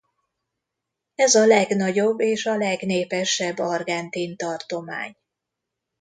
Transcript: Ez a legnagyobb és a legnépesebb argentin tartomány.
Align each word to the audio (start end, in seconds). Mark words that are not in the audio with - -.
Ez 1.15 1.35
a 1.35 1.45
legnagyobb 1.45 2.19
és 2.19 2.45
a 2.45 2.55
legnépesebb 2.57 3.57
argentin 3.59 4.35
tartomány. 4.37 5.15